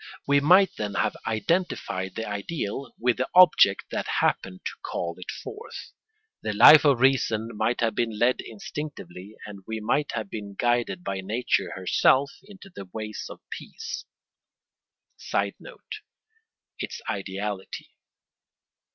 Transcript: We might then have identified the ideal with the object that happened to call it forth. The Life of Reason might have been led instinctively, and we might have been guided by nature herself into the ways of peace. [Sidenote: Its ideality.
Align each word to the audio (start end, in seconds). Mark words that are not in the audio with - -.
We 0.25 0.39
might 0.39 0.77
then 0.77 0.95
have 0.95 1.15
identified 1.27 2.15
the 2.15 2.25
ideal 2.25 2.95
with 2.97 3.17
the 3.17 3.29
object 3.35 3.91
that 3.91 4.07
happened 4.19 4.61
to 4.65 4.71
call 4.81 5.13
it 5.19 5.29
forth. 5.29 5.91
The 6.41 6.53
Life 6.53 6.83
of 6.85 6.99
Reason 7.01 7.49
might 7.55 7.81
have 7.81 7.93
been 7.93 8.17
led 8.17 8.41
instinctively, 8.43 9.35
and 9.45 9.59
we 9.67 9.79
might 9.79 10.13
have 10.13 10.31
been 10.31 10.55
guided 10.57 11.03
by 11.03 11.21
nature 11.21 11.73
herself 11.75 12.31
into 12.41 12.71
the 12.75 12.85
ways 12.91 13.27
of 13.29 13.41
peace. 13.51 14.05
[Sidenote: 15.17 15.99
Its 16.79 16.99
ideality. 17.07 17.91